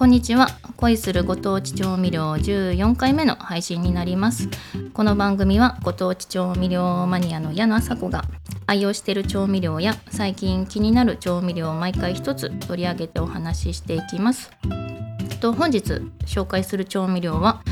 [0.00, 0.48] こんにちは。
[0.78, 4.48] 恋するご当地調味料14回目の配信になります。
[4.94, 8.24] この番組はご当地調味料マニアの矢野麻子が
[8.66, 14.50] 愛用している調味料や最近気になる調味料を毎回一つ取り上げてお話ししていきます。
[15.38, 15.82] と本日
[16.24, 17.62] 紹介する調味料は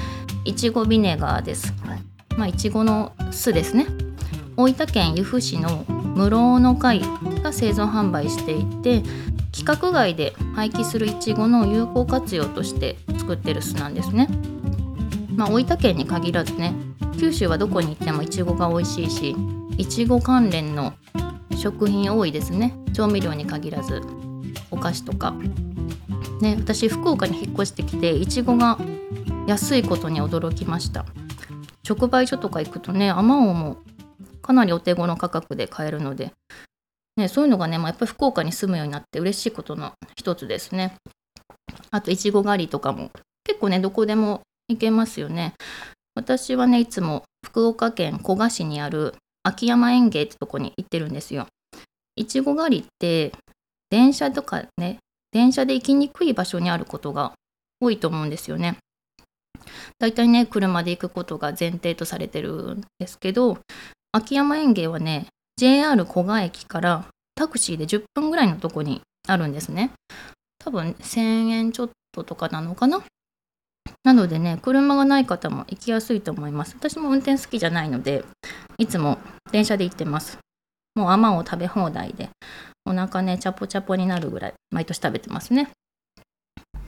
[0.44, 1.72] いちごビネガーです。
[2.36, 3.86] まあいちごの酢ですね。
[4.58, 7.00] 大分県由布市の室の会
[7.42, 9.02] が製造販売していて
[9.52, 14.28] 規格外で廃棄するいちごの有効活用として作ってる酢なんですね。
[15.34, 16.74] まあ、大分県に限らずね
[17.18, 19.36] 九州はどこに行ってもいちごが美味しいし
[19.76, 20.94] いちご関連の
[21.56, 24.02] 食品多いですね調味料に限らず
[24.70, 25.34] お菓子とか。
[26.40, 28.78] ね私福岡に引っ越してきていちごが
[29.46, 31.04] 安いことに驚きました
[31.88, 33.78] 直売所とか行くとねあまおうも
[34.42, 36.32] かなりお手頃価格で買えるので
[37.18, 40.94] ね、そういうのがね、まあ、やっぱり福岡に住むようになって嬉しいことの一つですね。
[41.90, 43.10] あと、いちご狩りとかも
[43.44, 45.54] 結構ね、どこでも行けますよね。
[46.14, 51.46] 私はね、いつも福岡県古賀市にある秋山園芸ってとこに行ってるんですよ。
[52.16, 53.32] いちご狩りって
[53.90, 54.98] 電車とかね、
[55.32, 57.32] 電車で行きにくい場所にあることが
[57.80, 58.78] 多いと思うんですよね。
[59.98, 63.58] 大体ね、車で行くことが前提とされてるんですけど、
[64.12, 65.26] 秋山園芸はね、
[65.58, 69.90] JR 古賀駅からタクシーで10分ぐらいのとこにあるんですね。
[70.60, 73.02] 多分1000円ちょっととかなのかな
[74.04, 76.76] なのでね、車がない方も行きやすいと思います。
[76.78, 78.24] 私も運転好きじゃないので、
[78.78, 79.18] いつも
[79.50, 80.38] 電車で行ってます。
[80.94, 82.30] もうあまを食べ放題で、
[82.86, 85.70] お腹ね、チャポチャポになるぐらい、毎年食べてますね。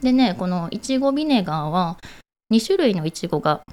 [0.01, 1.97] でね、このいちごビネガーは、
[2.53, 3.63] 2種類のいちごが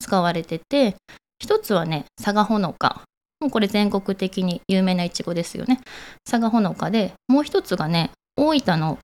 [0.00, 0.96] 使われてて、
[1.44, 3.02] 1つはね、佐賀ほのか
[3.40, 5.80] もうこれ全国的に有名ないちごですよね。
[6.24, 8.98] 佐賀ほのかで、もう一つがね、大分の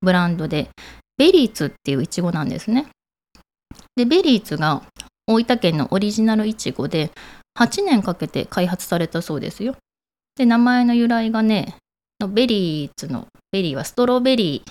[0.00, 0.68] ブランドで、
[1.16, 2.86] ベリーツっていういちごなんですね。
[3.96, 4.82] で、ベリーツが
[5.26, 7.10] 大分県のオリジナルいちごで、
[7.58, 9.76] 8年かけて開発されたそうですよ。
[10.36, 11.76] で、名前の由来がね、
[12.28, 14.70] ベリーツのベリーはストロベリー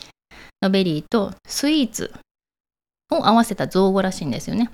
[0.61, 2.13] のベリーとスイーツ
[3.11, 4.71] を合わせた造語らしいんですよね。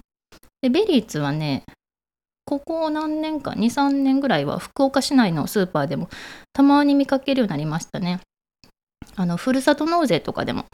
[0.61, 1.63] で、ベリーツはね、
[2.49, 6.09] ここ何年か23年ぐらいは福岡市内のスーパーでも
[6.51, 8.21] たまに見かけるようになりましたね。
[9.15, 10.65] あのふるさと納税とかでも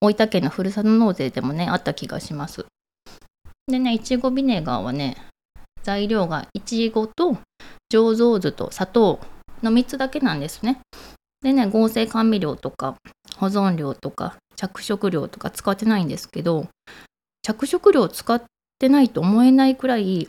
[0.00, 2.66] 大分県のふるさと納税でもねあった気がします。
[3.68, 5.16] でねいちごビネガーはね
[5.84, 7.38] 材料がいちごと
[7.88, 9.20] 醸造酢と砂糖
[9.62, 10.80] の3つだけなんですね。
[11.40, 12.96] でね合成甘味料とか
[13.36, 16.66] 保存料とか着色料とか使ってないんですけど
[17.42, 18.42] 着色料使っ
[18.80, 20.28] てないと思えないくらい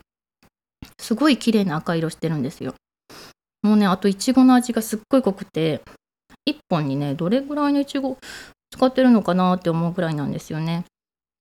[0.99, 2.73] すごい綺麗な赤色してるんですよ。
[3.63, 5.81] もうね、あといちごの味がすっごい濃くて、
[6.49, 8.17] 1本にね、どれぐらいのいちご
[8.71, 10.85] 使ってるのかなって思うぐらいなんですよね。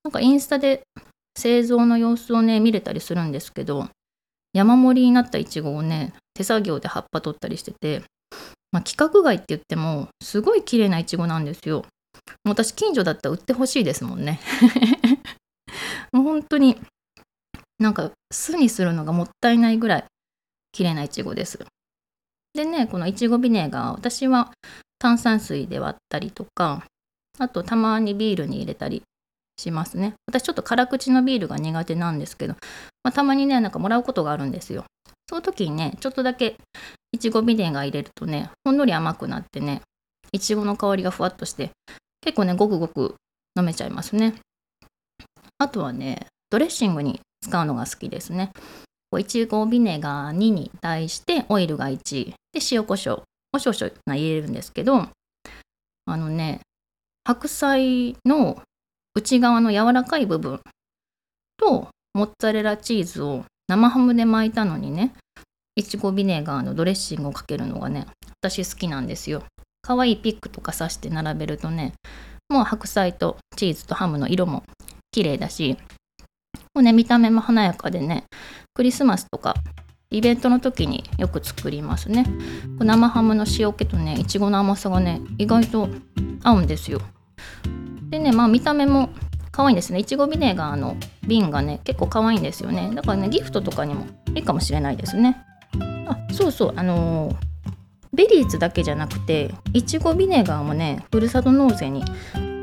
[0.03, 0.83] なんかインスタで
[1.37, 3.87] 製造の様子をね、見れたりするんですけど、
[4.53, 8.01] 山盛りになったいちごをね、手作業で葉っぱ取ったりしてて、
[8.71, 11.85] まあ、規格外って言っても、すごい綺麗ないちごなんですよ。
[12.43, 14.39] もう私、近所だったら売ってほしいですもんね。
[16.11, 16.77] もう本当に
[17.79, 20.05] なんか酢にするのがもったいないぐらい
[20.71, 21.59] 綺麗ないちごです。
[22.53, 24.51] でね、このいちごビネガー、私は
[24.99, 26.83] 炭酸水で割ったりとか、
[27.37, 29.03] あとたまにビールに入れたり
[29.57, 30.13] しますね。
[30.27, 32.55] 私ちょっと辛口のビールが苦手なんですけど、
[33.03, 34.85] まあ、たまにね、なんかもらうことがあるんですよ。
[35.29, 36.57] その時にね、ちょっとだけ
[37.11, 39.81] いちごビネガー入れるとね、ほんのり甘くなってね、
[40.31, 41.71] いちごの香りがふわっとして、
[42.21, 43.15] 結構ね、ごくごく
[43.57, 44.35] 飲めちゃいますね。
[45.57, 48.51] あとはね、ドレッシングに使うのが好きですね。
[49.17, 55.07] いちごビネガー2に対してオイルが1で塩コショウを少々入れるんですけど
[56.05, 56.59] あのね
[57.23, 58.61] 白菜の
[59.15, 60.59] 内側の柔らかい部分
[61.57, 65.13] とモッツァレラチーズを生ハムで巻いたのにね
[65.75, 68.07] いちごビネガーのドレッシングをかけるのがね
[68.41, 69.43] 私好きなんですよ。
[69.81, 71.93] 可愛いピックとか刺して並べるとね
[72.49, 74.63] もう白菜とチーズとハムの色も
[75.11, 75.77] 綺麗だし
[76.79, 78.25] うね、見た目も華やかでね、
[78.73, 79.55] クリスマスとか
[80.09, 82.25] イベントの時によく作りますね。
[82.79, 85.89] 生ハムの塩気とね、いちごの甘さがね、意外と
[86.43, 87.01] 合うんですよ。
[88.09, 89.09] でね、まあ見た目も
[89.51, 89.99] 可愛いんですね。
[89.99, 90.95] いちごビネガーの
[91.27, 92.91] 瓶がね、結構可愛いんですよね。
[92.93, 95.43] だからね、ギフトとかにもいいかもしれないですね。
[96.07, 97.35] あ、そうそう、あのー、
[98.13, 102.05] ベリーズだけじゃなくて、いちごビネガーもね、ふるさと納税に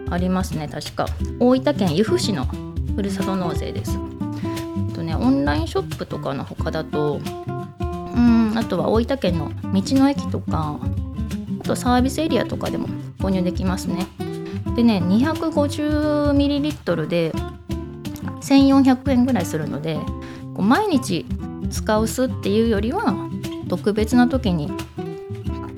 [0.09, 1.07] ありますね、確か。
[1.41, 2.47] 大分県由布市の
[2.95, 3.99] ふるさと納税です。
[4.95, 10.79] とね、オンラインショップとかの他だと、うんあとは大分県の道の駅とか、
[11.61, 12.87] あとサービスエリアとかでも
[13.19, 14.07] 購入できますね。
[14.75, 17.33] でね 250ml で
[18.41, 19.99] 1400円ぐらいするので
[20.55, 21.25] こう毎日
[21.71, 23.15] 使う酢っていうよりは
[23.69, 24.71] 特別な時に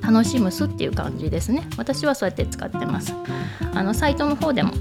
[0.01, 3.13] 楽しむ酢っていう感じですね私はそうやって使ってます
[3.73, 4.73] あのサイトの方でも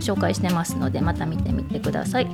[0.00, 2.26] 紹介してますのでまた見てみてください。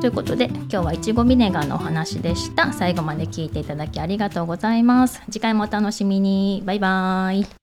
[0.00, 2.72] ということで今日はいちごビネガーのお話でした。
[2.72, 5.20] 最後まで聞いていただきありがとうございます。
[5.30, 6.62] 次回もお楽しみに。
[6.64, 7.57] バイバーイ。